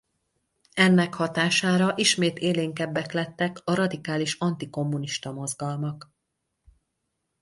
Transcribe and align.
Ennek 0.73 1.13
hatására 1.13 1.93
ismét 1.97 2.37
élénkebbek 2.39 3.11
lettek 3.11 3.61
a 3.63 3.73
radikális 3.73 4.35
antikommunista 4.35 5.31
mozgalmak. 5.31 6.11